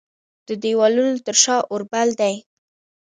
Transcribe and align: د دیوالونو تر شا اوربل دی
د 0.47 0.49
دیوالونو 0.63 1.13
تر 1.25 1.35
شا 1.43 1.57
اوربل 1.71 2.09
دی 2.21 2.35